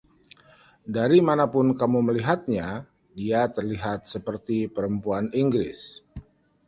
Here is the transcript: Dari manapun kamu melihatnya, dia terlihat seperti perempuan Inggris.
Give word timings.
Dari 0.95 1.19
manapun 1.27 1.67
kamu 1.81 1.99
melihatnya, 2.09 2.67
dia 3.19 3.41
terlihat 3.55 3.99
seperti 4.13 4.57
perempuan 4.75 5.25
Inggris. 5.41 5.79